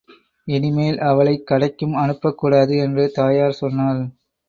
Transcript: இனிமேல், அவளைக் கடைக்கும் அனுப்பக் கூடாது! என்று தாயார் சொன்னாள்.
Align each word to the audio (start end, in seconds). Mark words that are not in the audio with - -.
இனிமேல், 0.47 0.97
அவளைக் 0.99 1.45
கடைக்கும் 1.51 1.93
அனுப்பக் 1.95 2.37
கூடாது! 2.37 2.77
என்று 2.77 3.11
தாயார் 3.11 3.51
சொன்னாள். 3.51 4.01